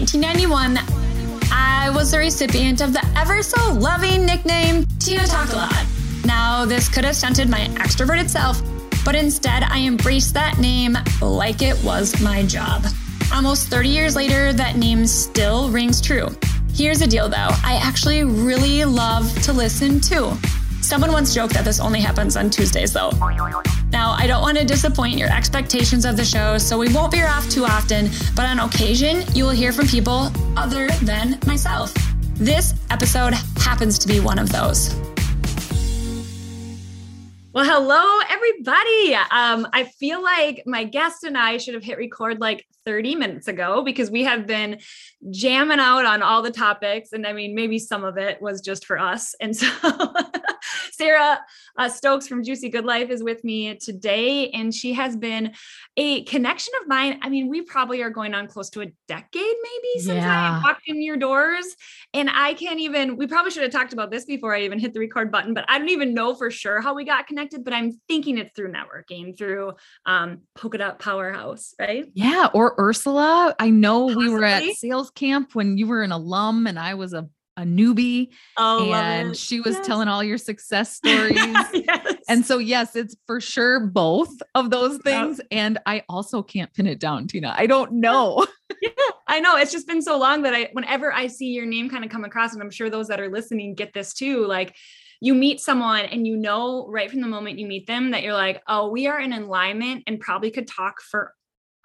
[0.00, 0.76] 1991,
[1.50, 5.86] I was the recipient of the ever so loving nickname Tina Talk a Lot.
[6.26, 8.60] Now, this could have stunted my extroverted self,
[9.06, 12.84] but instead I embraced that name like it was my job.
[13.32, 16.28] Almost 30 years later, that name still rings true.
[16.74, 20.36] Here's the deal though I actually really love to listen too.
[20.86, 23.10] Someone once joked that this only happens on Tuesdays though.
[23.90, 27.26] Now, I don't want to disappoint your expectations of the show, so we won't veer
[27.26, 31.92] off too often, but on occasion, you will hear from people other than myself.
[32.34, 34.94] This episode happens to be one of those.
[37.52, 39.16] Well, hello, everybody.
[39.32, 43.48] Um, I feel like my guest and I should have hit record like 30 minutes
[43.48, 44.78] ago because we have been
[45.30, 47.12] jamming out on all the topics.
[47.12, 49.34] And I mean, maybe some of it was just for us.
[49.40, 49.68] And so
[50.92, 51.40] Sarah
[51.78, 55.52] uh, Stokes from Juicy Good Life is with me today, and she has been
[55.96, 57.18] a connection of mine.
[57.22, 60.60] I mean, we probably are going on close to a decade, maybe, since yeah.
[60.62, 61.66] I walked in your doors.
[62.14, 64.94] And I can't even, we probably should have talked about this before I even hit
[64.94, 67.72] the record button, but I don't even know for sure how we got connected, but
[67.72, 69.72] I'm thinking it's through networking, through
[70.06, 72.06] um, Polka Dot Powerhouse, right?
[72.14, 72.48] Yeah.
[72.54, 73.54] Or Ursula.
[73.58, 74.28] I know Possibly.
[74.28, 77.62] we were at sales camp when you were an alum and I was a a
[77.62, 79.86] newbie oh, and she was yes.
[79.86, 81.36] telling all your success stories.
[81.36, 82.16] yes.
[82.28, 85.46] And so yes, it's for sure both of those things yep.
[85.50, 87.54] and I also can't pin it down, Tina.
[87.56, 88.46] I don't know.
[88.82, 88.90] yeah,
[89.26, 89.56] I know.
[89.56, 92.24] It's just been so long that I whenever I see your name kind of come
[92.24, 94.74] across and I'm sure those that are listening get this too, like
[95.20, 98.34] you meet someone and you know right from the moment you meet them that you're
[98.34, 101.32] like, "Oh, we are in alignment and probably could talk for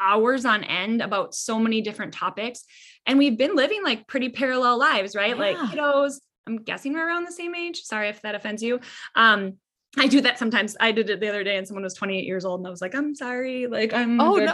[0.01, 2.63] hours on end about so many different topics.
[3.05, 5.29] And we've been living like pretty parallel lives, right?
[5.29, 5.35] Yeah.
[5.35, 6.15] Like kiddos,
[6.47, 7.81] I'm guessing we're around the same age.
[7.81, 8.79] Sorry if that offends you.
[9.15, 9.53] Um,
[9.97, 10.77] I do that sometimes.
[10.79, 12.81] I did it the other day and someone was 28 years old and I was
[12.81, 13.67] like, I'm sorry.
[13.67, 14.53] Like I'm oh, no.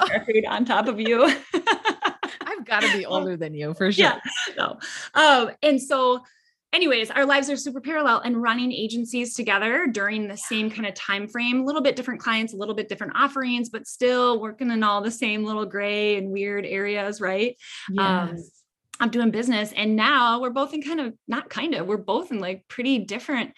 [0.50, 1.24] on top of you.
[2.42, 4.06] I've got to be older than you for sure.
[4.06, 4.20] Yeah.
[4.58, 4.80] No.
[5.14, 6.24] Um, and so
[6.74, 10.94] anyways our lives are super parallel and running agencies together during the same kind of
[10.94, 14.72] time frame a little bit different clients a little bit different offerings but still working
[14.72, 17.56] in all the same little gray and weird areas right
[17.98, 18.40] um, yes.
[18.40, 18.44] um,
[19.00, 22.32] i'm doing business and now we're both in kind of not kind of we're both
[22.32, 23.54] in like pretty different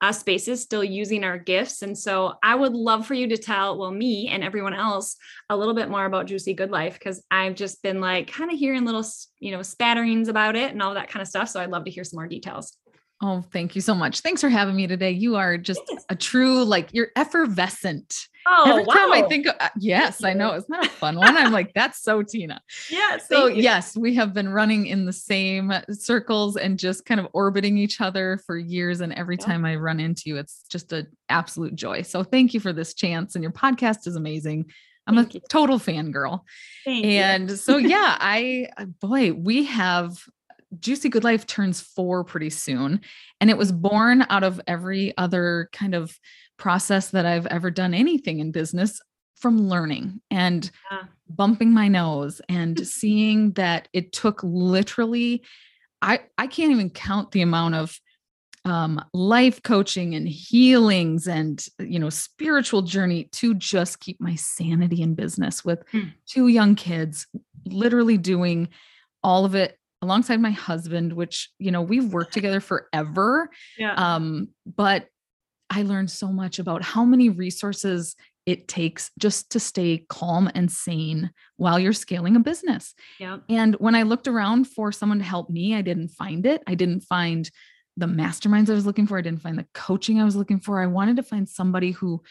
[0.00, 1.82] uh, spaces still using our gifts.
[1.82, 5.16] And so I would love for you to tell, well, me and everyone else
[5.48, 8.58] a little bit more about Juicy Good Life because I've just been like kind of
[8.58, 9.04] hearing little,
[9.40, 11.48] you know, spatterings about it and all that kind of stuff.
[11.48, 12.76] So I'd love to hear some more details.
[13.22, 14.20] Oh, thank you so much.
[14.20, 15.12] Thanks for having me today.
[15.12, 18.28] You are just a true, like, you're effervescent.
[18.46, 18.94] Oh, Every wow.
[18.94, 20.54] time I think, of, uh, yes, I know.
[20.56, 21.36] Isn't that a fun one?
[21.36, 22.60] I'm like, that's so Tina.
[22.90, 23.26] Yes.
[23.28, 27.78] So, yes, we have been running in the same circles and just kind of orbiting
[27.78, 29.00] each other for years.
[29.00, 29.46] And every yeah.
[29.46, 32.02] time I run into you, it's just an absolute joy.
[32.02, 33.36] So, thank you for this chance.
[33.36, 34.66] And your podcast is amazing.
[35.06, 35.40] I'm Thank a you.
[35.48, 36.40] total fangirl.
[36.84, 38.68] Thank and so, yeah, I,
[39.00, 40.18] boy, we have
[40.84, 43.00] Juicy Good Life turns four pretty soon.
[43.40, 46.16] And it was born out of every other kind of
[46.58, 49.00] process that I've ever done anything in business
[49.34, 51.04] from learning and yeah.
[51.28, 55.42] bumping my nose and seeing that it took literally,
[56.02, 57.98] I, I can't even count the amount of
[58.66, 65.02] um, life coaching and healings and you know spiritual journey to just keep my sanity
[65.02, 66.08] in business with hmm.
[66.26, 67.26] two young kids
[67.66, 68.68] literally doing
[69.22, 73.50] all of it alongside my husband, which, you know, we've worked together forever.
[73.76, 73.94] Yeah.
[73.94, 75.08] Um, but
[75.70, 78.14] I learned so much about how many resources
[78.46, 82.94] it takes just to stay calm and sane while you're scaling a business.
[83.18, 83.38] Yeah.
[83.48, 86.62] And when I looked around for someone to help me, I didn't find it.
[86.66, 87.50] I didn't find
[87.96, 89.16] the masterminds I was looking for.
[89.16, 90.80] I didn't find the coaching I was looking for.
[90.80, 92.22] I wanted to find somebody who,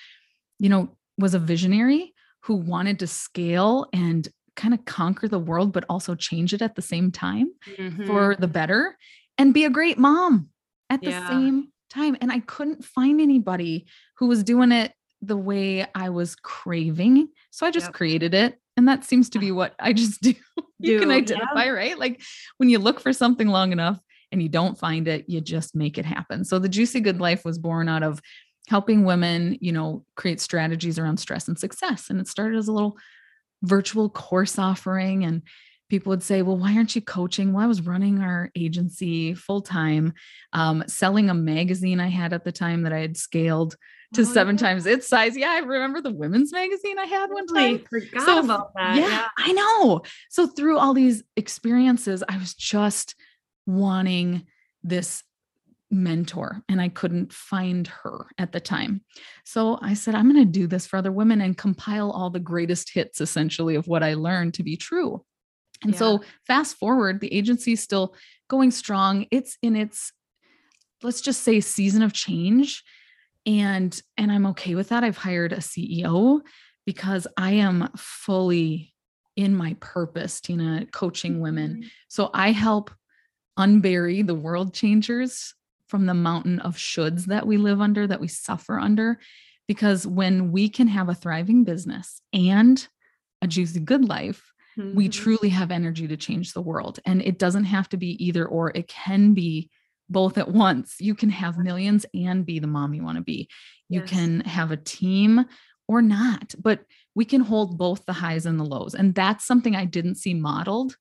[0.59, 2.13] you know, was a visionary
[2.43, 6.75] who wanted to scale and kind of conquer the world, but also change it at
[6.75, 8.05] the same time mm-hmm.
[8.05, 8.97] for the better
[9.37, 10.49] and be a great mom
[10.89, 11.27] at the yeah.
[11.27, 12.17] same time.
[12.21, 13.85] And I couldn't find anybody
[14.17, 17.29] who was doing it the way I was craving.
[17.51, 17.93] So I just yep.
[17.93, 18.59] created it.
[18.75, 20.33] And that seems to be what I just do.
[20.79, 21.71] you do, can identify, yeah.
[21.71, 21.97] right?
[21.97, 22.21] Like
[22.57, 23.99] when you look for something long enough
[24.31, 26.43] and you don't find it, you just make it happen.
[26.43, 28.21] So the Juicy Good Life was born out of
[28.67, 32.09] helping women, you know, create strategies around stress and success.
[32.09, 32.97] And it started as a little
[33.63, 35.41] virtual course offering and
[35.89, 37.53] people would say well why aren't you coaching?
[37.53, 40.13] Well i was running our agency full time
[40.51, 43.75] um, selling a magazine i had at the time that i had scaled
[44.13, 44.61] to oh, seven yeah.
[44.61, 45.35] times its size.
[45.35, 47.75] Yeah i remember the women's magazine i had one time.
[47.75, 48.95] I forgot so, about that.
[48.95, 49.27] yeah, yeah.
[49.37, 50.01] I know.
[50.29, 53.15] So through all these experiences i was just
[53.65, 54.45] wanting
[54.83, 55.23] this
[55.93, 59.01] mentor and I couldn't find her at the time.
[59.45, 62.39] So I said, I'm going to do this for other women and compile all the
[62.39, 65.23] greatest hits essentially of what I learned to be true.
[65.83, 65.99] And Yeah.
[65.99, 68.15] so fast forward, the agency is still
[68.49, 69.27] going strong.
[69.31, 70.11] It's in its
[71.01, 72.83] let's just say season of change
[73.45, 75.03] and and I'm okay with that.
[75.03, 76.41] I've hired a CEO
[76.85, 78.93] because I am fully
[79.35, 81.71] in my purpose, Tina, coaching women.
[81.71, 81.87] Mm-hmm.
[82.07, 82.91] So I help
[83.57, 85.53] unbury the world changers
[85.93, 89.19] from the mountain of shoulds that we live under, that we suffer under.
[89.67, 92.87] Because when we can have a thriving business and
[93.43, 95.11] a juicy good life, we Mhm.
[95.11, 96.99] truly have energy to change the world.
[97.05, 99.69] And it doesn't have to be either or, it can be
[100.09, 100.95] both at once.
[100.99, 103.47] You can have millions and be the mom you want to be.
[103.87, 104.09] You Yes.
[104.09, 105.45] can have a team
[105.87, 108.95] or not, but we can hold both the highs and the lows.
[108.95, 110.97] And that's something I didn't see modeled.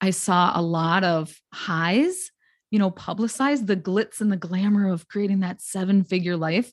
[0.00, 2.32] I saw a lot of highs,
[2.72, 6.72] you know, publicize the glitz and the glamour of creating that seven figure life.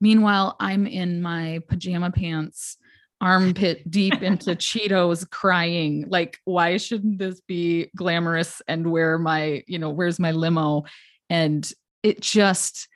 [0.00, 2.76] Meanwhile, I'm in my pajama pants,
[3.20, 6.04] armpit deep into Cheetos, crying.
[6.08, 8.60] Like, why shouldn't this be glamorous?
[8.68, 10.82] And where my, you know, where's my limo?
[11.30, 11.70] And
[12.02, 12.88] it just,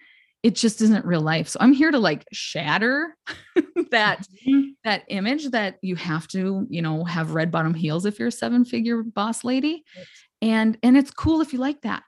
[0.42, 1.48] it just isn't real life.
[1.48, 3.16] So I'm here to like shatter
[3.92, 4.70] that Mhm.
[4.84, 8.32] that image that you have to, you know, have red bottom heels if you're a
[8.32, 9.84] seven figure boss lady.
[9.96, 10.06] Right.
[10.42, 12.02] And and it's cool if you like that.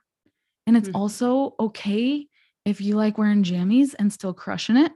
[0.65, 0.95] And it's Mhm.
[0.95, 2.27] also okay
[2.65, 4.91] if you like wearing jammies and still crushing it.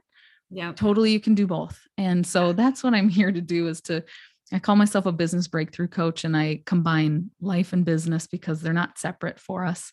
[0.50, 0.72] Yeah.
[0.72, 1.78] Totally you can do both.
[1.98, 4.04] And so that's what I'm here to do is to
[4.50, 8.72] I call myself a business breakthrough coach and I combine life and business because they're
[8.72, 9.92] not separate for us.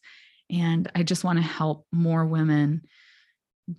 [0.50, 2.88] And I just want to help more women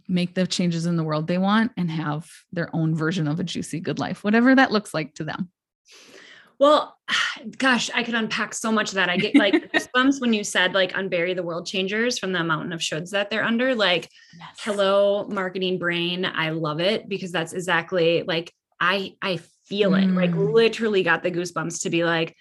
[0.06, 3.44] make the changes in the world they want and have their own version of a
[3.44, 5.50] juicy good life, whatever that looks like to them.
[6.58, 6.96] Well,
[7.58, 9.08] gosh, I could unpack so much of that.
[9.08, 12.72] I get like goosebumps when you said like unbury the world changers from the mountain
[12.72, 13.74] of shoulds that they're under.
[13.74, 14.08] Like,
[14.60, 16.24] hello, marketing brain.
[16.24, 20.06] I love it because that's exactly like I I feel it.
[20.06, 20.52] Like Mm.
[20.52, 22.34] literally got the goosebumps to be like,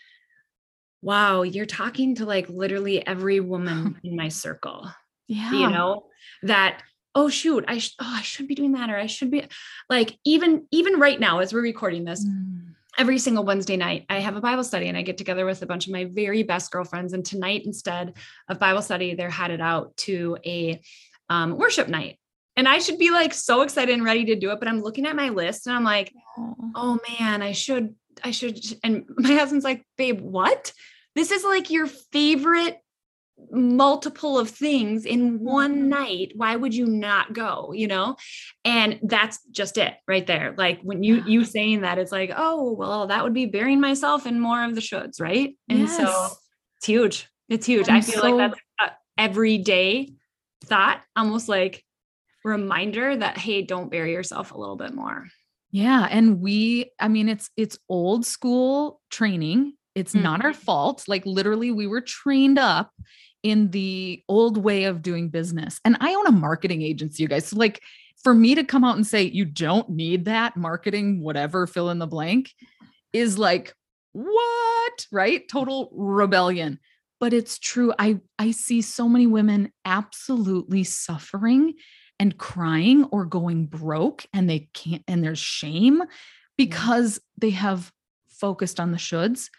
[1.01, 4.87] wow, you're talking to like literally every woman in my circle.
[5.27, 5.51] Yeah.
[5.53, 6.05] you know
[6.43, 6.83] that
[7.15, 9.43] oh shoot i sh- oh i should be doing that or i should be
[9.89, 12.64] like even even right now as we're recording this Mm.
[12.97, 15.65] Every single wednesday night i have a bible study and i get together with a
[15.65, 17.13] bunch of my very best girlfriends.
[17.13, 18.13] And tonight instead
[18.49, 20.81] of bible study they're headed out to a
[21.29, 22.19] um, worship night.
[22.55, 25.05] And i should be like so excited and ready to do it but i'm looking
[25.05, 26.55] at my list and i'm like Oh.
[26.75, 30.73] oh man i should i should and my husband's like babe what?
[31.15, 32.77] This is like your favorite
[33.51, 35.87] multiple of things in one Mhm.
[35.87, 38.15] night why would you not go you know
[38.63, 42.71] and that's just it right there like when you you saying that it's like oh
[42.73, 46.35] well that would be burying myself in more of the shoulds right and so Yes.
[46.77, 50.13] it's huge it's huge i I'm feel so- like that's a everyday
[50.63, 51.83] thought almost like
[52.43, 55.25] reminder that hey don't bury yourself a little bit more
[55.71, 59.73] Yeah, and we I mean it's it's old school training.
[59.95, 60.21] It's hmm.
[60.21, 61.05] not our fault.
[61.07, 62.91] Like literally we were trained up
[63.41, 65.79] in the old way of doing business.
[65.85, 67.47] And I own a marketing agency, you guys.
[67.47, 67.81] So like
[68.23, 71.99] for me to come out and say you don't need that marketing whatever fill in
[71.99, 72.51] the blank
[73.13, 73.73] is like
[74.13, 75.07] what?
[75.11, 75.47] Right?
[75.47, 76.79] Total rebellion.
[77.19, 77.93] But it's true.
[77.97, 81.75] I I see so many women absolutely suffering
[82.19, 86.05] and crying or going broke and they can't and there's shame hmm.
[86.57, 87.91] because they have
[88.27, 89.49] focused on the shoulds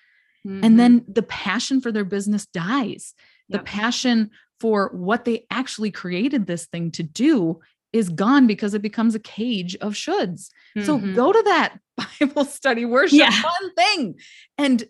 [0.46, 0.60] Mhm.
[0.64, 3.14] and then the passion for their business dies
[3.48, 3.64] the Yep.
[3.66, 7.60] passion for what they actually created this thing to do
[7.92, 10.48] is gone because it becomes a cage of shoulds
[10.84, 11.14] so Mhm.
[11.14, 11.78] go to that
[12.20, 13.30] bible study worship Yeah.
[13.30, 14.20] fun thing
[14.58, 14.84] and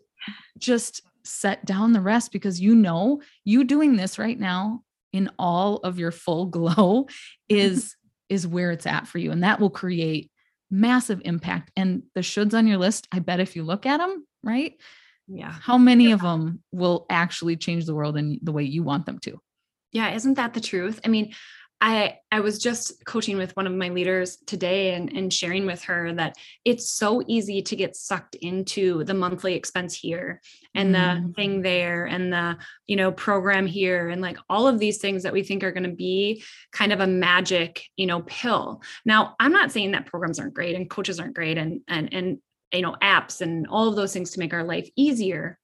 [0.58, 4.82] just set down the rest because you know you doing this right now
[5.12, 7.06] in all of your full glow
[7.48, 7.96] is
[8.28, 10.30] is where it's at for you and that will create
[10.70, 14.26] massive impact and the shoulds on your list i bet if you look at them
[14.42, 14.74] right
[15.28, 19.06] yeah how many of them will actually change the world in the way you want
[19.06, 19.38] them to
[19.92, 21.00] Yeah, isn't that the truth?
[21.04, 21.32] I mean,
[21.80, 25.82] I I was just coaching with one of my leaders today and, and sharing with
[25.84, 30.40] her that it's so easy to get sucked into the monthly expense here
[30.74, 31.34] and the Mm.
[31.34, 32.56] thing there and the
[32.86, 35.90] you know program here and like all of these things that we think are going
[35.90, 36.42] to be
[36.72, 38.82] kind of a magic you know pill.
[39.04, 42.38] Now, I'm not saying that programs aren't great and coaches aren't great and and and
[42.72, 45.58] you know apps and all of those things to make our life easier.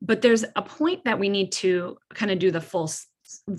[0.00, 2.90] But there's a point that we need to kind of do the full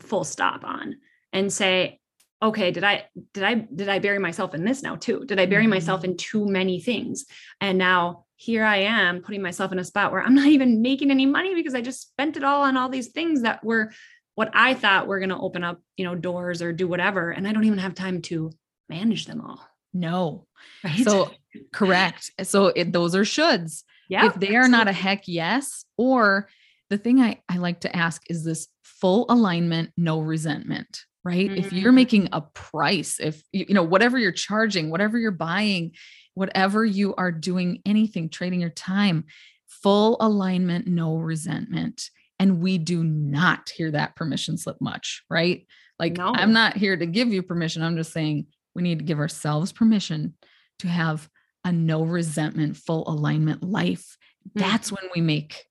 [0.02, 0.98] full stop on
[1.32, 2.00] and say
[2.42, 5.24] okay did i did i did i bury myself in this now too?
[5.26, 6.12] Did i bury myself mm-hmm.
[6.12, 7.26] in too many things?
[7.62, 11.12] And now here i am putting myself in a spot where i'm not even making
[11.12, 13.92] any money because i just spent it all on all these things that were
[14.36, 17.46] what i thought were going to open up you know doors or do whatever and
[17.46, 18.50] i don't even have time to
[18.90, 19.66] manage them all.
[19.94, 20.48] No.
[20.84, 21.04] Right?
[21.04, 21.32] So
[21.74, 24.28] correct so it, those are shoulds Yeah.
[24.28, 26.48] if they are not a heck yes, or
[26.90, 31.52] the thing I, I like to ask is this full alignment, no resentment, right?
[31.52, 31.96] If you're Mhm.
[31.96, 35.92] making a price, if you you know, whatever you're charging, whatever you're buying,
[36.34, 39.26] whatever you are doing, anything, trading your time,
[39.68, 42.10] full alignment, no resentment.
[42.40, 45.68] And we do not hear that permission slip much, right?
[46.00, 46.34] Like, No.
[46.34, 47.84] I'm not here to give you permission.
[47.84, 50.34] I'm just saying we need to give ourselves permission
[50.80, 51.30] to have
[51.64, 54.18] a no resentment, full alignment life.
[54.50, 54.62] Mm.
[54.62, 55.66] That's when we make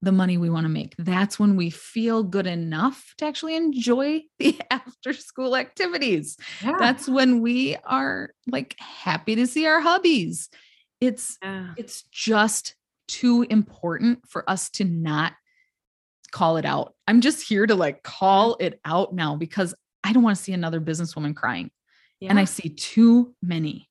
[0.00, 0.94] the money we want to make.
[0.98, 6.36] That's when we feel good enough to actually enjoy the after school activities.
[6.62, 6.76] Yeah.
[6.78, 10.48] That's when we are like happy to see our hubbies.
[11.00, 11.74] It's yeah.
[11.76, 12.74] it's just
[13.08, 15.34] too important for us to not
[16.30, 16.94] call it out.
[17.06, 20.52] I'm just here to like call it out now because I don't want to see
[20.52, 21.70] another businesswoman crying.
[22.28, 23.88] And I see too many,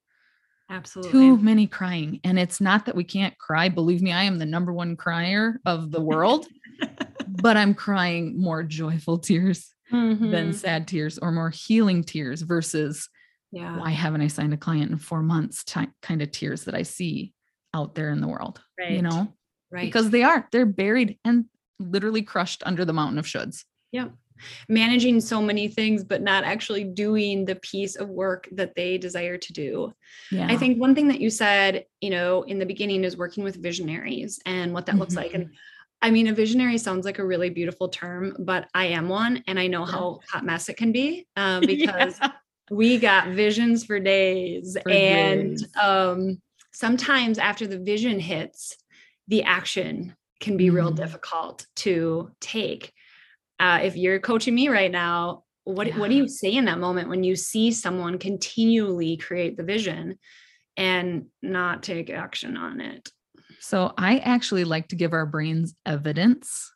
[0.72, 1.12] absolutely.
[1.12, 2.20] too many crying.
[2.24, 3.70] And it's not that we can't cry.
[3.70, 6.48] Believe me, I am the number one crier of the world,
[7.28, 10.54] but I'm crying more joyful tears than Mhm.
[10.54, 13.10] sad tears or more healing tears versus
[13.51, 13.78] yeah.
[13.78, 16.84] why haven't I signed a client in four months ti- kind of tears that I
[16.84, 17.34] see
[17.74, 18.92] out there in the world, right.
[18.92, 19.34] you know,
[19.70, 19.86] Right.
[19.86, 21.46] because they are, they're buried and
[21.80, 23.63] literally crushed under the mountain of shoulds.
[24.69, 29.38] Managing so many things, but not actually doing the piece of work that they desire
[29.38, 29.93] to do.
[30.31, 30.48] Yeah.
[30.50, 33.55] I think one thing that you said, you know, in the beginning is working with
[33.62, 35.31] visionaries and what that looks like.
[35.31, 35.41] Mm-hmm.
[35.41, 35.55] And
[36.01, 39.60] I mean, a visionary sounds like a really beautiful term, but I am one and
[39.60, 39.91] I know Yeah.
[39.91, 42.31] how hot mess it can be um, because Yeah.
[42.71, 44.77] we got visions for days.
[44.81, 45.75] For and days.
[45.81, 48.77] um, sometimes after the vision hits,
[49.27, 50.95] the action can be real Mm.
[50.95, 52.91] difficult to take.
[53.62, 57.10] Uh, if you're coaching me right now, what, what do you say in that moment
[57.10, 60.18] when you see someone continually create the vision
[60.75, 63.10] and not take action on it?
[63.60, 66.74] So I actually like to give our brains evidence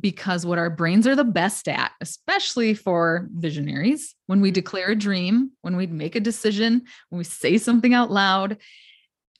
[0.00, 4.96] because what our brains are the best at, especially for visionaries, when we declare a
[4.96, 8.56] dream, when we make a decision, when we say something out loud,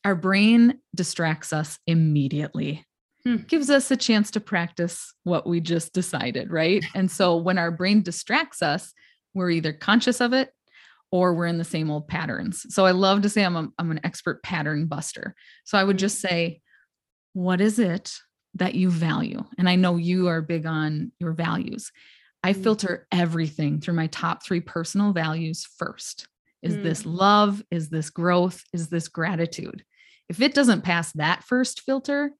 [0.05, 2.85] our brain distracts us immediately.
[3.25, 3.37] Hmm.
[3.47, 6.85] Gives us a chance to practice what we just decided, right?
[6.95, 8.93] And so when our brain distracts us,
[9.35, 10.51] we're either conscious of it
[11.13, 12.67] or we're in the same old patterns.
[12.75, 15.35] So I love to say I'm, a, I'm an expert pattern buster.
[15.65, 16.01] So I would Mhm.
[16.01, 16.61] just say,
[17.35, 18.13] what is it
[18.55, 19.45] that you value?
[19.57, 21.93] And I know you are big on your values.
[22.43, 22.63] I Mm.
[22.63, 26.27] filter everything through my top three personal values first.
[26.61, 26.83] Is Mm.
[26.83, 27.63] this love?
[27.71, 28.65] Is this growth?
[28.73, 29.85] Is this gratitude?
[30.29, 32.33] If it doesn't pass that first filter,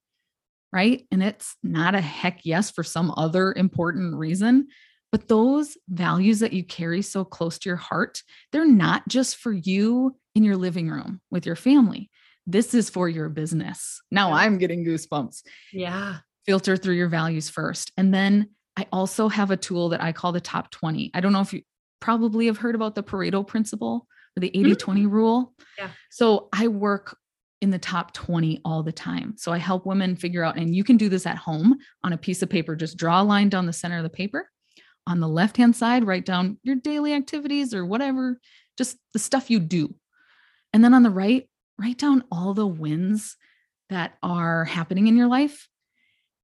[0.73, 1.07] right?
[1.11, 4.69] And it's not a heck yes for some other important reason,
[5.11, 9.53] but those values that you carry so close to your heart, they're not just for
[9.53, 12.11] you in your living room with your family.
[12.47, 14.01] This is for your business.
[14.11, 15.43] Now I'm getting goosebumps.
[15.73, 16.19] Yeah.
[16.47, 17.93] Filter through your values first.
[17.97, 21.11] And then I also have a tool that I call the top 20.
[21.15, 21.63] I don't know if you
[22.01, 24.67] probably have heard about the Pareto principle or the hmm.
[24.67, 25.55] 80 20 rule.
[25.79, 25.91] Yeah.
[26.11, 27.17] So I work
[27.63, 29.35] in the top 20 all the time.
[29.39, 32.19] So I help women figure out, and you can do this at home on a
[32.19, 32.75] piece of paper.
[32.75, 34.51] Just draw a line down the center of the paper.
[35.07, 38.41] On the left hand side, write down your daily activities or whatever,
[38.77, 39.95] just the stuff you do.
[40.73, 43.37] And then on the right, write down all the wins
[43.91, 45.69] that are happening in your life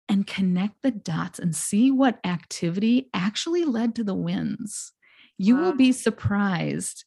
[0.08, 4.92] and connect the dots and see what activity actually led to the wins.
[5.36, 7.04] You will be surprised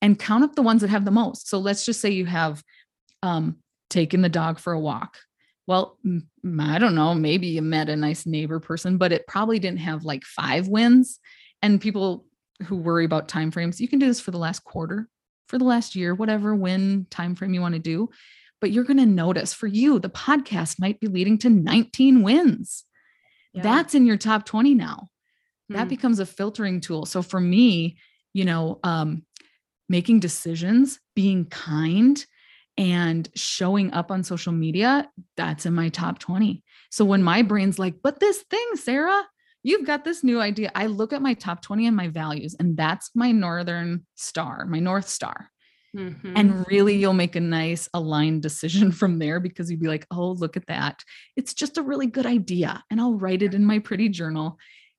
[0.00, 1.48] and count up the ones that have the most.
[1.48, 2.62] So let's just say you have
[3.22, 3.56] um,
[3.90, 5.18] taken the dog for a walk.
[5.66, 9.80] Well, I don't know, maybe you met a nice neighbor person, but it probably didn't
[9.80, 11.18] have like five wins.
[11.60, 12.24] And people
[12.64, 15.08] who worry about timeframes, you can do this for the last quarter,
[15.46, 18.08] for the last year, whatever win time frame you want to do.
[18.60, 22.84] But you're going to notice for you, the podcast might be leading to 19 wins.
[23.52, 23.62] Yeah.
[23.62, 25.08] That's in your top 20 now
[25.70, 25.90] that Mm.
[25.90, 27.98] becomes a filtering tool so for me
[28.32, 29.22] you know um
[29.88, 32.24] making decisions being kind
[32.78, 37.78] and showing up on social media that's in my top 20 so when my brain's
[37.78, 39.22] like but this thing sarah
[39.64, 42.76] you've got this new idea i look at my top 20 and my values and
[42.76, 45.50] that's my northern star my north star.
[45.96, 46.34] Mhm.
[46.36, 50.32] and really you'll make a nice aligned decision from there because you'd be like oh
[50.32, 51.02] look at that.
[51.34, 54.58] It's just a really good idea and i'll write it in my pretty journal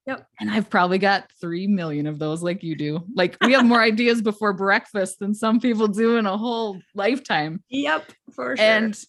[0.09, 0.27] Yep.
[0.39, 3.81] and i've probably got 3 million of those like you do like we have more
[3.93, 8.65] ideas before breakfast than some people do in a whole lifetime Yep, for sure.
[8.65, 8.99] and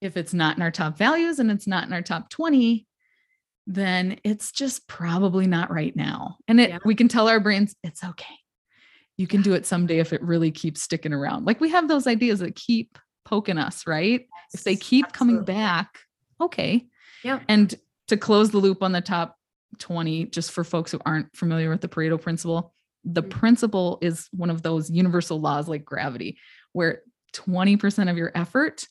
[0.00, 2.86] if it's not in our top values and it's not in our top 20
[3.66, 6.78] then it's just probably not right now and it Yeah.
[6.84, 8.34] we can tell our brains it's okay
[9.16, 12.06] you can do it someday if it really keeps sticking around like we have those
[12.06, 14.26] ideas that keep poking us, right?
[14.52, 15.98] If they keep coming back,
[16.42, 16.84] okay.
[17.22, 17.42] Yep.
[17.48, 17.74] And
[18.08, 19.36] to close the loop on the top
[19.78, 23.30] 20, just for folks who aren't familiar with the Pareto principle, the Mhm.
[23.30, 26.38] principle is one of those universal laws like gravity,
[26.72, 27.02] where
[27.32, 28.86] 20% of your effort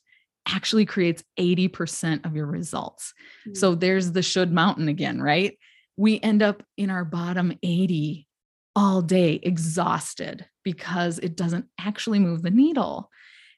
[0.45, 3.13] actually creates 80% of your results.
[3.47, 3.57] Mm.
[3.57, 5.57] So there's the should mountain again, right?
[5.95, 8.27] We end up in our bottom 80
[8.75, 13.09] all day exhausted because it doesn't actually move the needle.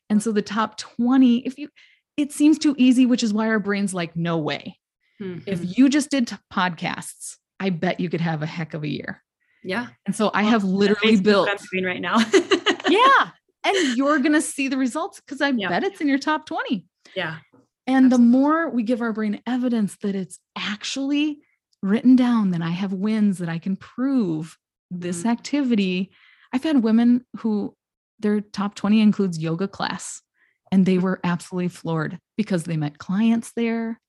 [0.09, 1.69] And so the top 20, if you,
[2.17, 4.77] it seems too easy, which is why our brain's like, no way.
[5.21, 5.43] Mhm.
[5.47, 9.23] If you just did podcasts, I bet you could have a heck of a year.
[9.63, 12.17] yeah, And so I have literally built, I'm doing right now.
[12.89, 13.31] yeah.
[13.67, 15.69] And you're going to see the results because I Yeah.
[15.69, 16.85] bet it's in your top 20.
[17.15, 17.39] yeah,
[17.87, 21.39] And the more we give our brain evidence that it's actually
[21.81, 24.55] written down, that I have wins, that I can prove
[24.91, 25.31] this Mhm.
[25.31, 26.11] activity.
[26.53, 27.75] I've had women who
[28.19, 30.21] their top 20 includes yoga class,
[30.71, 33.99] and they were absolutely floored because they met clients there.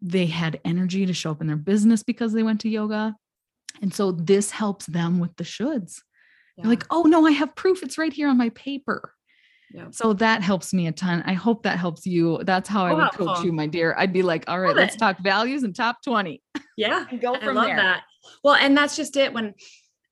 [0.00, 3.14] They had energy to show up in their business because they went to yoga.
[3.82, 6.00] And so this helps them with the shoulds.
[6.56, 6.62] yeah.
[6.62, 7.82] They're like, oh no, I have proof.
[7.82, 9.12] It's right here on my paper.
[9.90, 11.22] So that helps me a ton.
[11.26, 12.40] I hope that helps you.
[12.44, 13.94] That's how I Oh, would coach you, my dear.
[13.98, 14.98] I'd be like, all right, let's it.
[14.98, 16.42] talk values and top 20
[16.78, 17.04] yeah.
[17.10, 17.76] and go I from love there.
[17.76, 18.04] that.
[18.42, 19.34] Well, and that's just it.
[19.34, 19.52] When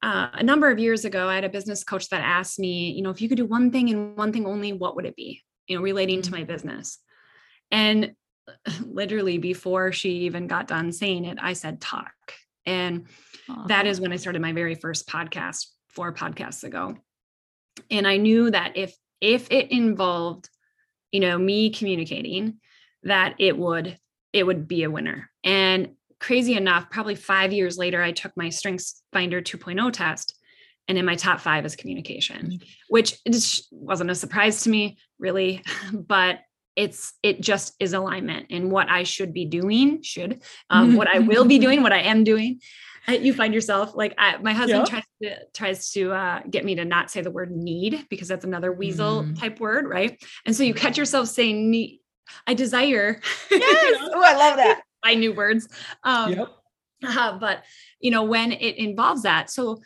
[0.03, 3.01] uh, a number of years ago, I had a business coach that asked me, you
[3.03, 5.43] know, if you could do one thing and one thing only, what would it be?
[5.69, 6.35] You know, relating to Mm.
[6.35, 6.99] my business.
[7.71, 8.13] And
[8.87, 12.13] literally before she even got done saying it, I said talk.
[12.65, 13.07] And
[13.67, 13.89] that Aw.
[13.89, 16.97] is when I started my very first podcast four podcasts ago.
[17.91, 20.49] And I knew that if if it involved,
[21.13, 22.59] you know, me communicating,
[23.05, 23.99] that it would
[24.33, 25.31] it would be a winner.
[25.45, 30.35] And crazy enough, probably five years later, I took my Strengths Finder 2.0 test,
[30.89, 32.63] and in my top five is communication, mm.
[32.89, 35.63] which it just wasn't a surprise to me, really,
[35.93, 36.41] but
[36.77, 41.19] it's it just is alignment in what I should be doing, should um, what I
[41.21, 42.61] will be doing, what I am doing.
[43.09, 44.89] You find yourself like I, my husband Yep.
[44.89, 48.45] tries to tries to uh, get me to not say the word need because that's
[48.45, 49.39] another weasel Mm.
[49.39, 50.21] type word, right?
[50.45, 52.01] And so you catch yourself saying need.
[52.47, 53.21] I desire.
[53.51, 53.99] Yes.
[54.13, 54.83] Oh, I love that.
[55.03, 55.69] Buy new words.
[56.03, 56.47] Um,
[57.07, 57.63] uh, but
[58.01, 59.81] you know when it involves that so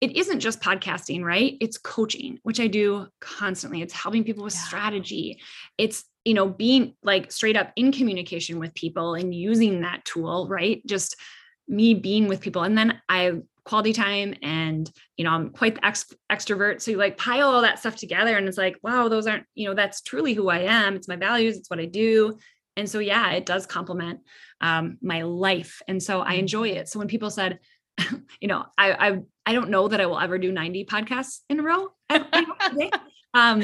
[0.00, 4.54] it isn't just podcasting right it's coaching which i do constantly it's helping people with
[4.54, 4.60] Yeah.
[4.60, 5.40] strategy
[5.78, 10.46] it's you know being like straight up in communication with people and using that tool
[10.48, 10.84] right?
[10.86, 11.16] Just
[11.68, 12.62] me being with people.
[12.62, 13.32] And then i
[13.64, 16.80] quality time and you know i'm quite the ex- extrovert.
[16.80, 19.66] So you like pile all that stuff together and it's like wow those aren't you
[19.68, 20.94] know that's truly who i am.
[20.94, 21.56] It's my values.
[21.56, 22.38] It's what i do.
[22.76, 24.20] And so yeah it does complement
[24.60, 25.82] um, my life.
[25.88, 26.88] And so i enjoy it.
[26.88, 27.58] So when people said
[28.42, 31.60] you know i i i don't know that i will ever do 90 podcasts in
[31.60, 32.94] a row I- I don't think.
[33.34, 33.62] um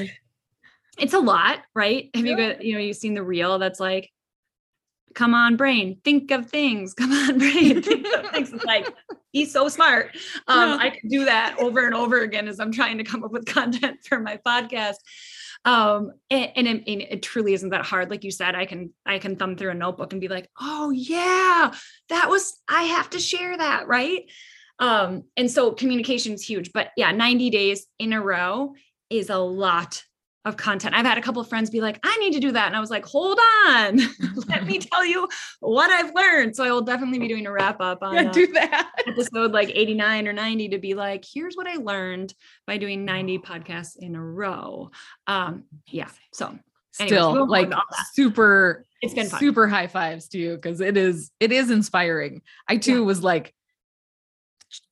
[0.98, 2.10] it's a lot right?
[2.14, 4.10] Have you got you know you've seen the reel that's like
[5.14, 8.52] come on brain think of things come on brain think of things.
[8.52, 8.88] It's like
[9.30, 10.16] he's so smart.
[10.48, 10.76] Um Yeah.
[10.80, 13.44] i could do that over and over again as i'm trying to come up with
[13.58, 14.96] content for my podcast.
[15.64, 18.10] Um and, and, it, and it truly isn't that hard.
[18.10, 20.90] Like you said i can i can thumb through a notebook and be like oh
[20.90, 21.72] yeah
[22.08, 24.30] that was i have to share that right?
[24.78, 28.72] Um and so communication is huge but yeah 90 days in a row
[29.10, 30.02] is a lot
[30.44, 30.94] of content.
[30.94, 32.66] I've had a couple of friends be like i need to do that.
[32.66, 34.00] And i was like hold on.
[34.48, 35.28] Let me tell you
[35.60, 36.56] what i've learned.
[36.56, 38.90] So i will definitely be doing a wrap up on Yeah, uh, do that.
[39.06, 42.34] episode like 89 or 90 to be like here's what i learned
[42.66, 44.90] by doing 90 podcasts in a row.
[45.26, 48.06] Um yeah so anyways, Still, we'll like into all that.
[48.12, 49.40] super, it's been fun.
[49.40, 52.42] super high fives to you because it is, it is inspiring.
[52.68, 53.54] I too was like,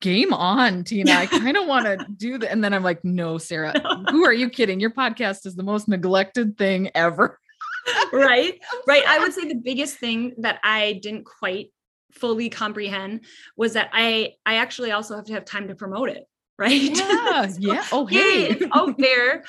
[0.01, 1.13] game on, Tina.
[1.13, 2.51] I kind of want to do that.
[2.51, 3.75] And then I'm like, no, Sarah,
[4.11, 4.81] who are you kidding?
[4.81, 7.39] Your podcast is the most neglected thing ever.
[8.13, 11.73] right right i would say the biggest thing that i didn't quite
[12.13, 13.25] fully comprehend
[13.57, 16.25] was that i i actually also have to have time to promote it
[16.59, 17.51] right Yeah.
[17.59, 17.85] Yeah.
[17.91, 18.61] Oh, hey.
[18.75, 19.45] out there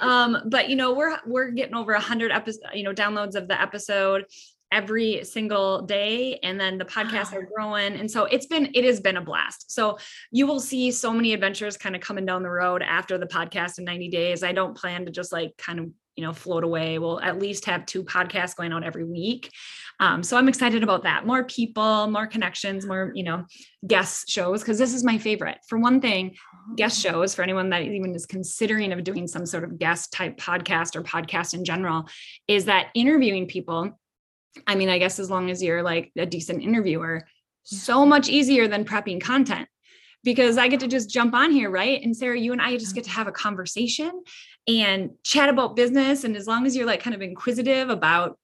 [0.00, 3.48] um but you know we're we're getting over a hundred episodes you know downloads of
[3.48, 4.24] the episode
[4.74, 7.94] every single day and then the podcasts are growing.
[7.94, 9.70] And so it's been it has been a blast.
[9.70, 9.98] So
[10.32, 13.78] you will see so many adventures kind of coming down the road after the podcast
[13.78, 14.42] in 90 days.
[14.42, 16.98] I don't plan to just like kind of you know float away.
[16.98, 19.50] We'll at least have two podcasts going out every week.
[20.00, 21.24] Um, so i'm excited about that.
[21.24, 23.44] More people more connections more you know
[23.86, 25.58] guest shows because this is my favorite.
[25.68, 26.34] For one thing
[26.76, 30.36] guest shows for anyone that even is considering of doing some sort of guest type
[30.36, 32.08] podcast or podcast in general
[32.48, 33.98] is that interviewing people
[34.66, 37.26] i mean i guess as long as you're like a decent interviewer
[37.64, 39.68] so much easier than prepping content
[40.24, 42.02] because I get to just jump on here, right?
[42.02, 44.22] And Sarah, you and I just get to have a conversation
[44.66, 46.24] and chat about business.
[46.24, 48.38] And as long as you're like kind of inquisitive about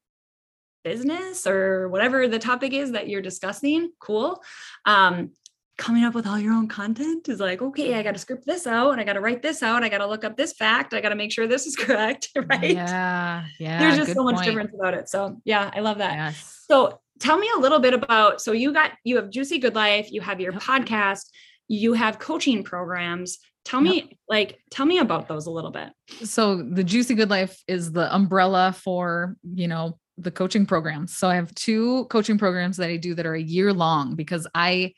[0.84, 4.42] business or whatever the topic is that you're discussing, cool.
[4.84, 5.32] Um,
[5.80, 8.66] coming up with all your own content is like, okay, I got to script this
[8.66, 9.82] out and I got to write this out.
[9.82, 10.92] I got to look up this fact.
[10.92, 12.28] I got to make sure this is correct.
[12.36, 12.74] Right.
[12.74, 13.46] Yeah.
[13.58, 13.78] Yeah.
[13.78, 14.46] There's just so much point.
[14.46, 15.08] difference about it.
[15.08, 16.12] So yeah, I love that.
[16.12, 16.64] Yes.
[16.70, 20.12] So tell me a little bit about, so you got, you have Juicy Good Life,
[20.12, 20.62] you have your yep.
[20.62, 21.30] podcast,
[21.66, 23.38] you have coaching programs.
[23.64, 24.08] Tell me, yep.
[24.28, 25.88] like, tell me about those a little bit.
[26.24, 31.16] So the Juicy Good Life is the umbrella for, you know, the coaching programs.
[31.16, 34.46] So I have two coaching programs that I do that are a year long because
[34.54, 34.92] I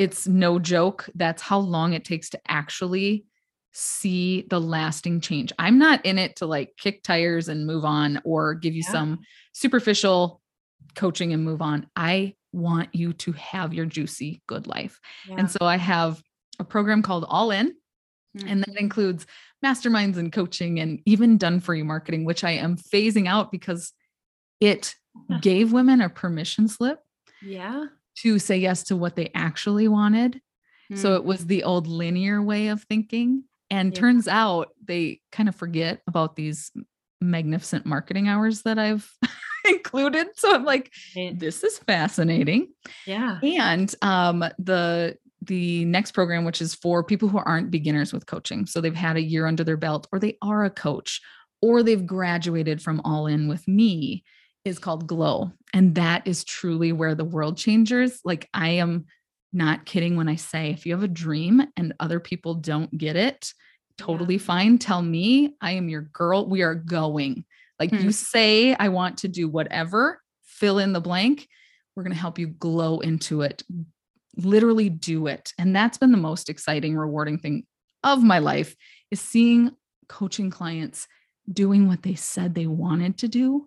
[0.00, 1.10] it's no joke.
[1.14, 3.26] That's how long it takes to actually
[3.72, 5.52] see the lasting change.
[5.58, 8.92] I'm not in it to like kick tires and move on or give you yeah.
[8.92, 9.18] some
[9.52, 10.40] superficial
[10.96, 11.86] coaching and move on.
[11.94, 14.98] I want you to have your juicy good life.
[15.28, 15.36] Yeah.
[15.36, 16.22] And so I have
[16.58, 18.48] a program called All In, mm-hmm.
[18.48, 18.78] and that mm-hmm.
[18.78, 19.26] includes
[19.62, 23.92] masterminds and coaching and even done for you marketing, which I am phasing out because
[24.60, 24.94] it
[25.42, 27.00] gave women a permission slip.
[27.42, 27.84] Yeah
[28.22, 30.40] to say yes to what they actually wanted.
[30.90, 30.96] Mm-hmm.
[30.96, 33.44] So it was the old linear way of thinking.
[33.70, 34.00] And yeah.
[34.00, 36.72] turns out they kind of forget about these
[37.20, 39.10] magnificent marketing hours that I've
[39.68, 40.28] included.
[40.36, 42.68] So I'm like, this is fascinating.
[43.06, 43.38] Yeah.
[43.42, 48.66] And um the the next program, which is for people who aren't beginners with coaching.
[48.66, 51.20] So they've had a year under their belt, or they are a coach,
[51.62, 54.22] or they've graduated from all in with me
[54.64, 55.52] is called Glow.
[55.72, 59.06] And that is truly where the world changers, like I am
[59.52, 63.16] not kidding when I say if you have a dream and other people don't get
[63.16, 63.52] it,
[63.98, 64.42] totally yeah.
[64.42, 64.78] fine.
[64.78, 66.46] Tell me, I am your girl.
[66.46, 67.44] We are going.
[67.78, 67.98] Like hmm.
[67.98, 71.48] you say, I want to do whatever, fill in the blank.
[71.96, 73.62] We're going to help you glow into it.
[74.36, 75.52] Literally do it.
[75.58, 77.64] And that's been the most exciting, rewarding thing
[78.04, 78.76] of my life
[79.10, 79.72] is seeing
[80.08, 81.06] coaching clients
[81.50, 83.66] doing what they said they wanted to do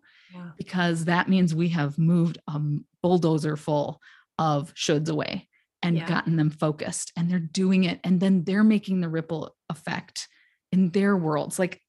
[0.57, 2.59] because that means we have moved a
[3.01, 3.99] bulldozer full
[4.37, 5.47] of shoulds away
[5.81, 6.07] and yeah.
[6.07, 10.27] gotten them focused and they're doing it and then they're making the ripple effect
[10.71, 11.81] in their worlds like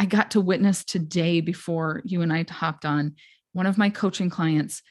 [0.00, 3.14] i got to witness today before you and i hopped on
[3.52, 4.82] one of my coaching clients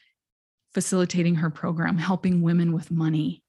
[0.74, 3.42] facilitating her program helping women with money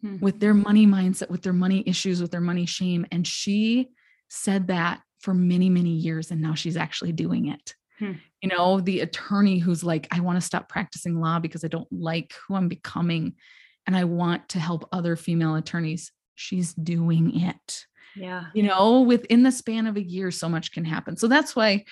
[0.00, 0.18] hmm.
[0.20, 3.88] with their money mindset with their money issues with their money shame and she
[4.28, 8.12] said that for many many years and now she's actually doing it Hmm.
[8.42, 11.88] You know, the attorney who's like, I want to stop practicing law because I don't
[11.90, 13.34] like who I'm becoming
[13.86, 16.12] and I want to help other female attorneys.
[16.34, 17.86] She's doing it.
[18.16, 18.46] Yeah.
[18.54, 21.16] You know, within the span of a year, so much can happen.
[21.16, 21.84] So that's why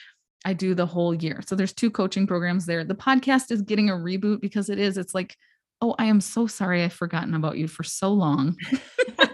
[0.45, 1.41] I do the whole year.
[1.47, 2.85] So there's two coaching programs there.
[2.85, 4.97] The podcast is getting a reboot because it is.
[4.97, 5.37] It's like,
[5.81, 8.57] oh, I am so sorry I've forgotten about you for so long.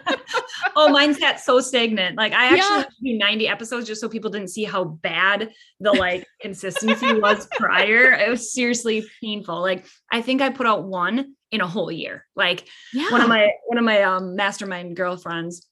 [0.77, 2.17] oh, mine's got so stagnant.
[2.17, 3.13] Like I actually yeah.
[3.13, 8.13] do 90 episodes just so people didn't see how bad the like consistency was prior.
[8.13, 9.61] It was seriously painful.
[9.61, 12.27] Like I think I put out one in a whole year.
[12.37, 13.11] Like yeah.
[13.11, 15.67] one of my one of my um mastermind girlfriends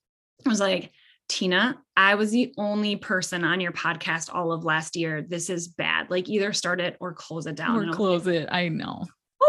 [0.44, 0.92] was like,
[1.29, 5.22] Tina, I was the only person on your podcast all of last year.
[5.22, 6.11] This is bad.
[6.11, 7.88] Like either start it or close it down.
[7.88, 8.49] Or close it.
[8.51, 9.05] I know.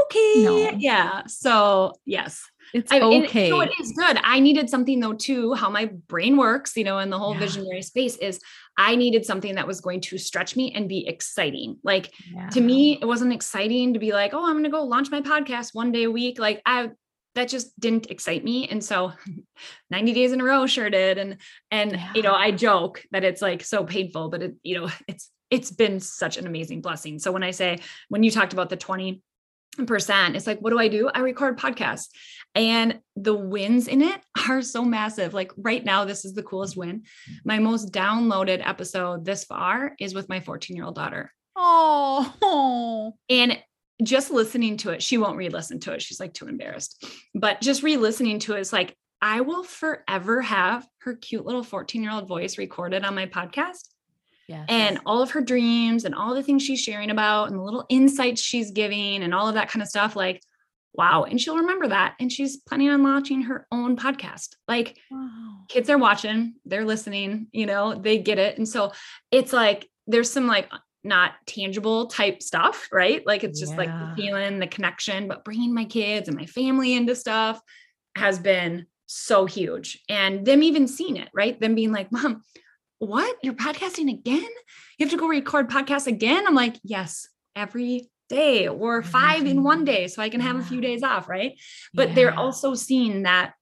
[0.06, 0.44] Okay.
[0.44, 0.72] No.
[0.78, 1.24] Yeah.
[1.28, 2.42] So yes,
[2.74, 3.50] it's I, okay.
[3.50, 4.20] so it is good.
[4.24, 7.40] I needed something though too, how my brain works, you know, in the whole yeah.
[7.40, 8.40] visionary space is
[8.78, 11.78] I needed something that was going to stretch me and be exciting.
[11.84, 12.50] Like yeah.
[12.50, 15.22] to me, it wasn't exciting to be like, oh, I'm going to go launch my
[15.22, 16.40] podcast one day a week.
[16.40, 16.92] Like I
[17.38, 19.14] that just didn't excite me and so
[19.92, 21.38] 90 days in a row sure did and
[21.70, 22.12] and yeah.
[22.16, 25.70] you know i joke that it's like so painful but it you know it's it's
[25.70, 27.78] been such an amazing blessing so when i say
[28.10, 29.22] when you talked about the 20
[29.86, 30.36] percent.
[30.36, 31.10] It's like what do i do?
[31.14, 32.08] I record podcasts.
[32.56, 35.34] And the wins in it are so massive.
[35.34, 37.04] Like right now this is the coolest win.
[37.46, 41.32] My most downloaded episode this far is with my 14 year old daughter.
[41.56, 43.62] Oh and
[44.04, 46.02] just listening to it she won't re-listen to it.
[46.02, 47.04] She's like too embarrassed.
[47.34, 52.04] But just re-listening to it is like i will forever have her cute little 14
[52.04, 53.88] year old voice recorded on my podcast
[54.48, 54.66] Yes.
[54.70, 57.86] And all of her dreams and all the things she's sharing about and the little
[57.90, 60.16] insights she's giving and all of that kind of stuff.
[60.16, 60.42] Like,
[60.94, 61.24] wow.
[61.24, 62.16] And she'll remember that.
[62.20, 64.56] And she's planning on launching her own podcast.
[64.68, 65.66] Like, wow.
[65.68, 68.58] kids are watching, they're listening, you know, they get it.
[68.58, 68.94] And so
[69.32, 70.72] it's like, there's some like
[71.04, 73.26] not tangible type stuff, right?
[73.28, 73.78] Like, it's just yeah.
[73.78, 77.62] like the feeling, the connection, but bringing my kids and my family into stuff
[78.16, 80.02] has been so huge.
[80.08, 81.60] And them even seeing it, right?
[81.60, 82.44] Them being like, mom,
[83.00, 83.38] what?
[83.44, 84.50] You're podcasting again?
[84.98, 86.46] You have to go record podcasts again?
[86.48, 89.86] I'm like, yes, every day or five in one mm-hmm.
[89.86, 91.60] day so I can have a few days off, right?
[91.94, 92.16] But yeah.
[92.16, 93.54] they're also seeing that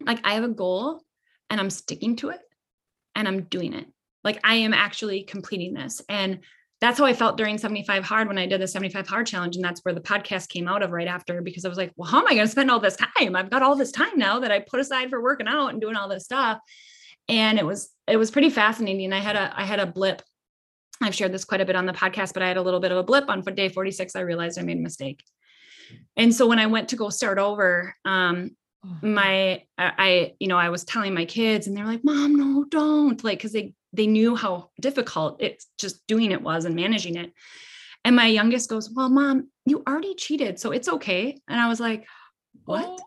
[0.00, 1.02] like I have a goal
[1.50, 2.40] and I'm sticking to it
[3.14, 3.86] and I'm doing it.
[4.22, 6.02] Like I am actually completing this.
[6.08, 6.40] And
[6.80, 9.56] that's how I felt during 75 hard when I did the 75 hard challenge.
[9.56, 12.10] And that's where the podcast came out of right after because I was like, well,
[12.10, 13.36] how am I going to spend all this time?
[13.36, 15.96] I've got all this time now that I put aside for working out and doing
[15.96, 16.58] all this stuff.
[17.28, 19.12] And it was, it was pretty fascinating.
[19.12, 20.22] I had a, I had a blip.
[21.00, 22.92] I've shared this quite a bit on the podcast, but I had a little bit
[22.92, 24.14] of a blip on day 46.
[24.14, 25.22] I realized I made a mistake.
[26.16, 28.50] And so when I went to go start over, um,
[28.84, 29.06] oh.
[29.06, 33.22] my I you know I was telling my kids and they're like, "Mom, no, don't!"
[33.22, 37.32] Like because they they knew how difficult it's just doing it was and managing it.
[38.04, 41.40] And my youngest goes, Well, mom, you already cheated, so it's okay.
[41.48, 42.06] And I was like,
[42.64, 43.00] What?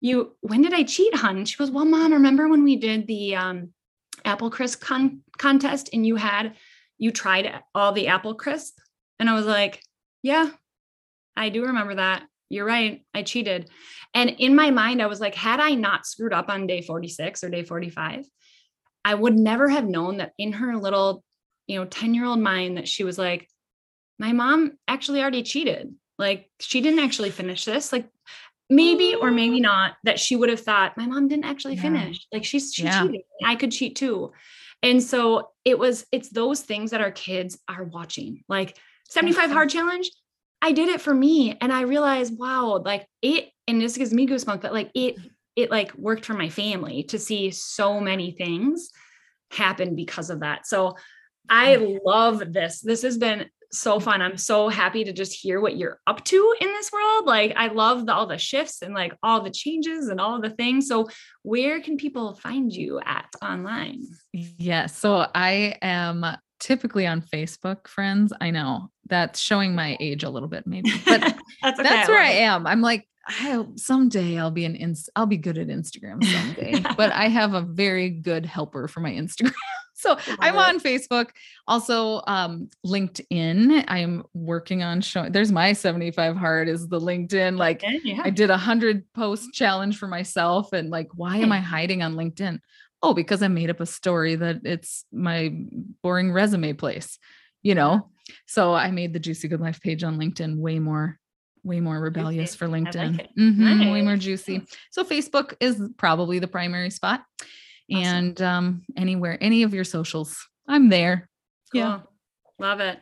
[0.00, 1.44] You when did I cheat, hon?
[1.44, 3.72] She goes, Well, mom, remember when we did the um,
[4.24, 6.54] apple crisp con- contest and you had
[6.98, 8.78] you tried all the apple crisp?
[9.18, 9.82] And I was like,
[10.22, 10.50] Yeah,
[11.36, 12.24] I do remember that.
[12.48, 13.04] You're right.
[13.14, 13.70] I cheated.
[14.14, 17.42] And in my mind, I was like, had I not screwed up on day 46
[17.42, 18.24] or day 45,
[19.04, 21.24] I would never have known that in her little,
[21.66, 23.48] you know, 10 year old mind that she was like,
[24.18, 25.94] my mom actually already cheated.
[26.18, 27.92] Like she didn't actually finish this.
[27.92, 28.08] Like
[28.68, 31.82] maybe or maybe not that she would have thought my mom didn't actually yeah.
[31.82, 32.26] finish.
[32.32, 33.02] Like she's she yeah.
[33.02, 33.22] cheated.
[33.44, 34.32] I could cheat too.
[34.82, 38.42] And so it was, it's those things that our kids are watching.
[38.48, 38.76] Like
[39.08, 40.10] 75 hard challenge.
[40.62, 41.56] I did it for me.
[41.60, 45.16] And I realized, wow, like it, and this gives me goosebumps, but like it
[45.56, 48.90] it like worked for my family to see so many things
[49.50, 50.66] happen because of that.
[50.66, 50.96] So
[51.48, 52.80] I love this.
[52.80, 54.22] This has been so fun.
[54.22, 57.26] I'm so happy to just hear what you're up to in this world.
[57.26, 60.50] Like I love the, all the shifts and like all the changes and all the
[60.50, 60.88] things.
[60.88, 61.08] So
[61.42, 64.02] where can people find you at online?
[64.32, 64.96] Yes.
[64.96, 66.24] So I am
[66.60, 68.32] typically on Facebook, friends.
[68.40, 71.82] I know that's showing my age a little bit, maybe, but that's, okay.
[71.82, 72.66] that's where I am.
[72.66, 76.24] I'm like I someday I'll be an ins I'll be good at Instagram
[76.56, 79.52] someday, but I have a very good helper for my Instagram.
[79.96, 81.30] So I'm on Facebook,
[81.66, 83.84] also um, LinkedIn.
[83.88, 85.32] I'm working on showing.
[85.32, 87.56] There's my 75 hard is the LinkedIn.
[87.56, 88.20] Like yeah.
[88.22, 92.14] I did a hundred post challenge for myself, and like, why am I hiding on
[92.14, 92.60] LinkedIn?
[93.02, 95.54] Oh, because I made up a story that it's my
[96.02, 97.18] boring resume place,
[97.62, 98.10] you know.
[98.46, 101.18] So I made the Juicy Good Life page on LinkedIn way more
[101.64, 102.58] way more rebellious juicy.
[102.58, 103.18] for LinkedIn.
[103.18, 103.92] Like mm-hmm, nice.
[103.92, 104.62] Way more juicy.
[104.90, 107.24] So Facebook is probably the primary spot.
[107.92, 108.04] Awesome.
[108.04, 111.28] And um, anywhere, any of your socials, I'm there.
[111.72, 111.80] Cool.
[111.80, 112.00] Yeah.
[112.58, 112.98] Love it.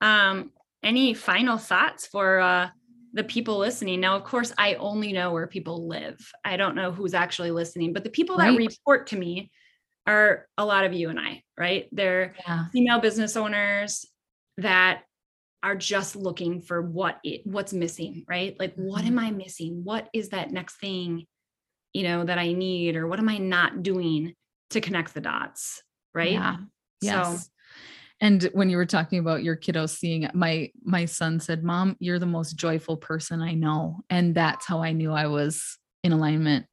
[0.00, 0.50] Um,
[0.82, 2.68] any final thoughts for uh,
[3.12, 4.00] the people listening?
[4.00, 6.18] Now, of course, I only know where people live.
[6.44, 9.50] I don't know who's actually listening, but the people that report to me
[10.06, 11.88] are a lot of you and I, right?
[11.92, 12.66] They're yeah.
[12.72, 14.04] female business owners
[14.58, 15.02] that
[15.64, 19.18] are just looking for what it what's missing right like what am mm-hmm.
[19.20, 21.26] i missing what is that next thing
[21.94, 24.34] you know that i need or what am i not doing
[24.70, 25.82] to connect the dots
[26.14, 26.32] right?
[26.32, 26.56] Yeah.
[27.00, 27.44] Yes.
[27.44, 27.50] So,
[28.20, 32.20] and when you were talking about your kiddos seeing my my son said mom you're
[32.20, 34.00] the most joyful person i know.
[34.08, 36.66] And that's how i knew i was in alignment.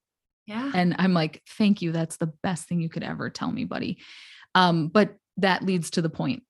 [0.46, 0.72] Yeah.
[0.74, 1.92] And i'm like thank you.
[1.92, 3.98] That's the best thing you could ever tell me buddy.
[4.56, 6.44] Um but that leads to the point.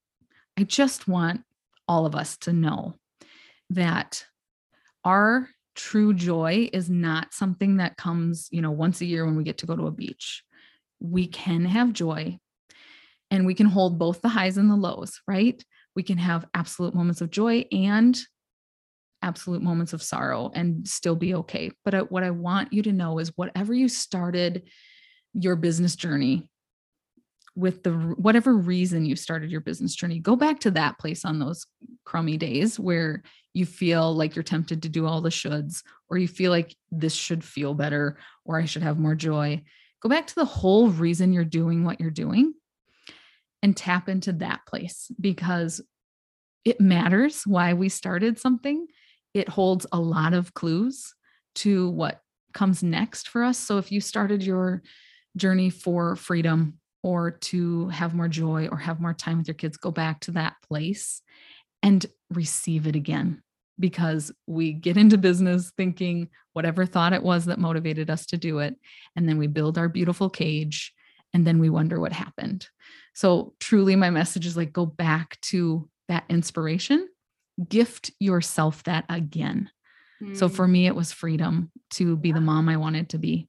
[0.58, 1.42] I just want
[1.88, 2.96] all of us to know
[3.70, 4.26] that
[5.06, 9.44] our true joy is not something that comes, you know, once a year when we
[9.44, 10.44] get to go to a beach.
[11.00, 12.38] We can have joy
[13.30, 15.64] and we can hold both the highs and the lows, right?
[15.96, 18.20] We can have absolute moments of joy and
[19.22, 21.72] absolute moments of sorrow and still be okay.
[21.86, 24.70] But what I want you to know is whatever you started
[25.34, 26.50] your business journey
[27.56, 31.40] with the whatever reason you started your business journey go back to that place on
[31.40, 31.66] those
[32.06, 36.28] crummy days where you feel like you're tempted to do all the shoulds or you
[36.28, 39.62] feel like this should feel better or i should have more joy.
[40.02, 42.54] Go back to the whole reason you're doing what you're doing
[43.62, 45.80] and tap into that place because
[46.66, 48.88] it matters why we started something.
[49.34, 51.14] It holds a lot of clues
[51.56, 52.22] to what
[52.54, 53.60] comes next for us.
[53.60, 54.82] So if you started your
[55.38, 59.78] journey for freedom or to have more joy or have more time with your kids,
[59.78, 61.22] go back to that place
[61.82, 63.42] and receive it again.
[63.80, 68.60] Because we get into business thinking whatever thought it was that motivated us to do
[68.60, 68.76] it.
[69.16, 70.94] And then we build our beautiful cage
[71.34, 72.68] and then we wonder what happened.
[73.14, 77.08] So, truly, my message is like go back to that inspiration,
[77.68, 79.70] gift yourself that again.
[80.22, 80.36] Mm.
[80.36, 83.48] So, for me, it was freedom to be the mom I wanted to be.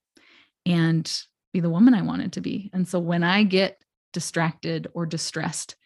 [0.65, 1.11] And
[1.53, 2.71] be the woman I wanted to be.
[2.73, 3.79] And so when I get
[4.12, 5.77] distracted or distressed,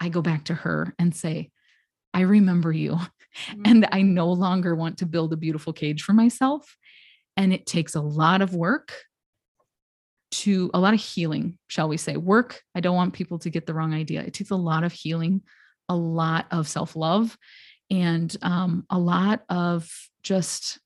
[0.00, 1.50] I go back to her and say,
[2.12, 2.98] I remember you.
[3.50, 3.62] Mm-hmm.
[3.64, 6.76] And I no longer want to build a beautiful cage for myself.
[7.36, 8.94] And it takes a lot of work
[10.30, 12.16] to a lot of healing, shall we say.
[12.16, 14.22] Work, I don't want people to get the wrong idea.
[14.22, 15.42] It takes a lot of healing,
[15.88, 17.36] a lot of self love,
[17.90, 19.90] and um, a lot of
[20.22, 20.78] just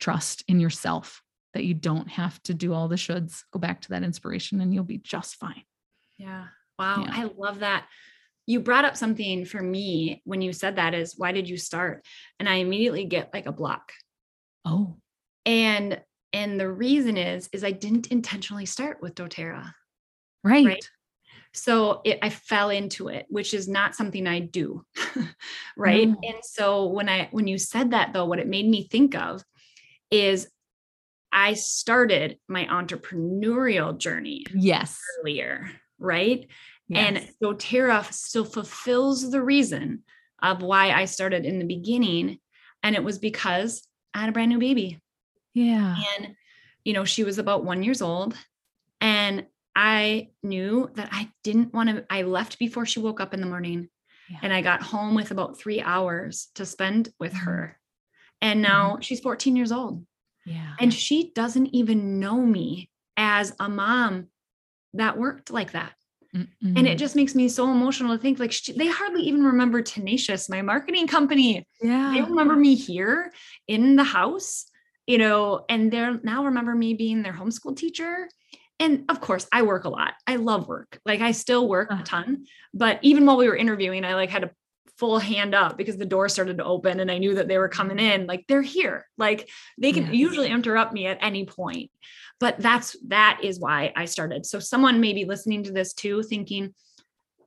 [0.00, 1.22] trust in yourself
[1.54, 3.42] that you don't have to do all the shoulds.
[3.52, 5.62] Go back to that inspiration and you'll be just fine.
[6.18, 6.46] Yeah.
[6.78, 7.04] Wow.
[7.04, 7.10] Yeah.
[7.12, 7.86] I love that.
[8.46, 12.04] You brought up something for me when you said that is why did you start?
[12.40, 13.92] And I immediately get like a block.
[14.64, 14.96] Oh,
[15.44, 16.00] And
[16.32, 19.72] and the reason is is I didn't intentionally start with doTERRA.
[20.42, 20.66] right.
[20.66, 20.88] Right.
[21.54, 24.84] So it, I fell into it, which is not something I do.
[25.76, 26.08] right.
[26.08, 26.16] No.
[26.22, 29.44] And so when I when you said that though, what it made me think of
[30.10, 30.48] is
[31.32, 34.98] I started my entrepreneurial journey Yes.
[35.20, 36.46] earlier, right?
[36.88, 37.08] yes.
[37.08, 40.02] And doTERRA still fulfills the reason
[40.42, 42.38] of why I started in the beginning.
[42.82, 45.00] And it was because I had a brand new baby.
[45.54, 45.96] yeah.
[46.18, 46.34] And,
[46.84, 48.36] you know, she was about one years old.
[49.00, 53.40] And I knew that I didn't want to, I left before she woke up in
[53.40, 53.88] the morning.
[54.28, 54.38] Yeah.
[54.42, 57.38] And I got home with about three hours to spend with Mhm.
[57.44, 57.80] her.
[58.40, 60.04] And now she's 14 years old.
[60.44, 60.72] Yeah.
[60.80, 64.28] And she doesn't even know me as a mom
[64.94, 65.92] that worked like that.
[66.34, 66.86] And Mm-hmm.
[66.86, 70.48] it just makes me so emotional to think like she, they hardly even remember Tenacious,
[70.48, 71.66] my marketing company.
[71.82, 72.12] yeah.
[72.14, 73.34] They remember me here
[73.68, 74.64] in the house,
[75.06, 78.30] you know, and they're now remember me being their homeschool teacher.
[78.80, 80.14] And of course, I work a lot.
[80.26, 80.98] I love work.
[81.04, 82.02] Like I still work a Uh.
[82.02, 84.50] ton, but even while we were interviewing, I like had a
[85.02, 87.68] full hand up because the door started to open and I knew that they were
[87.68, 88.20] coming mm-hmm.
[88.20, 88.26] in.
[88.28, 89.08] Like they're here.
[89.18, 90.14] Like they can Yes.
[90.14, 91.90] usually interrupt me at any point.
[92.38, 94.46] But that's that is why I started.
[94.46, 96.72] So someone may be listening to this too, thinking,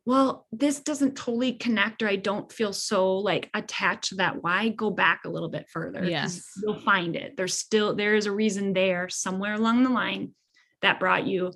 [0.05, 4.43] well, this doesn't totally connect, or I don't feel so like attached to that.
[4.43, 6.03] Why go back a little bit further?
[6.03, 6.43] Yes.
[6.61, 7.37] You'll find it.
[7.37, 10.33] There's still there is a reason there somewhere along the line
[10.81, 11.53] that brought you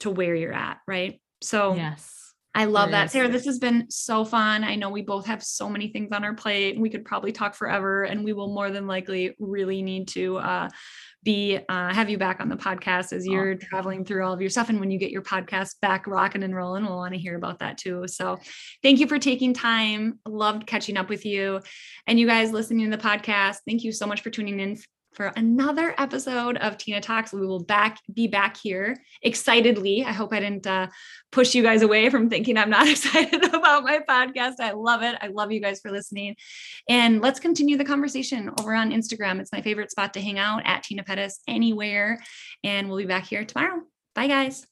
[0.00, 1.20] to where you're at, right?
[1.40, 2.25] So yes.
[2.56, 3.10] I love that.
[3.10, 4.64] Sarah, this has been so fun.
[4.64, 7.30] I know we both have so many things on our plate and we could probably
[7.30, 10.70] talk forever and we will more than likely really need to uh,
[11.22, 14.48] be uh, have you back on the podcast as you're traveling through all of your
[14.48, 17.36] stuff and when you get your podcast back rocking and rolling we'll want to hear
[17.36, 18.08] about that too.
[18.08, 18.38] So
[18.82, 20.18] thank you for taking time.
[20.26, 21.60] Loved catching up with you.
[22.06, 24.78] And you guys listening to the podcast thank you so much for tuning in
[25.16, 27.32] for another episode of Tena Talks.
[27.32, 30.04] We will back be back here excitedly.
[30.04, 30.88] I hope I didn't uh,
[31.32, 34.60] push you guys away from thinking I'm not excited about my podcast.
[34.60, 35.16] I love it.
[35.20, 36.36] I love you guys for listening.
[36.88, 39.40] And let's continue the conversation over on Instagram.
[39.40, 42.20] It's my favorite spot to hang out at Tena Pettis anywhere.
[42.62, 43.80] And we'll be back here tomorrow.
[44.14, 44.66] Bye, guys.